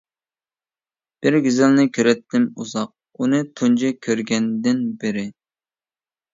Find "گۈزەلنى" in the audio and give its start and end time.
1.47-1.85